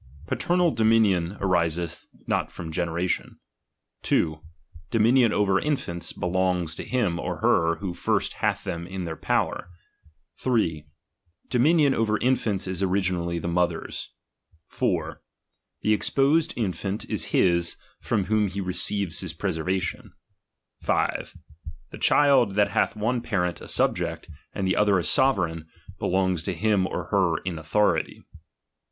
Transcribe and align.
Paternal 0.25 0.71
dominion 0.71 1.37
ariseth 1.41 2.07
not 2.25 2.49
from 2.49 2.71
generation. 2.71 3.37
2. 4.01 4.39
Dominion 4.89 5.31
over 5.31 5.59
infants 5.59 6.11
belongs 6.11 6.73
to 6.73 6.83
him 6.83 7.19
or 7.19 7.37
her 7.41 7.75
who 7.75 7.93
first 7.93 8.33
hath 8.41 8.63
them 8.63 8.87
in 8.87 9.05
their 9.05 9.15
power. 9.15 9.69
3. 10.39 10.87
Doniinioo 11.49 11.93
over 11.93 12.17
infants 12.17 12.65
is 12.65 12.81
originally 12.81 13.37
the 13.37 13.47
mother's. 13.47 14.09
4. 14.65 15.21
The 15.83 15.93
exposed 15.93 16.55
infaot 16.55 17.07
is 17.07 17.25
hia, 17.31 17.61
from 18.01 18.23
whom 18.23 18.47
he 18.47 18.59
receives 18.59 19.19
his 19.19 19.33
pre 19.33 19.51
servation. 19.51 20.13
5. 20.79 21.37
The 21.91 21.99
child 21.99 22.55
that 22.55 22.71
hath 22.71 22.95
one 22.95 23.21
parent 23.21 23.61
a 23.61 23.67
subject, 23.67 24.27
and 24.51 24.65
the 24.67 24.75
other 24.77 24.97
a 24.97 25.03
sovereign, 25.03 25.67
belongs 25.99 26.41
to 26.45 26.55
him 26.55 26.87
or 26.87 27.03
her 27.11 27.37
in 27.45 27.59
authority. 27.59 28.23